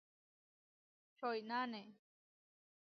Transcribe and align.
Čoináne. 1.17 1.83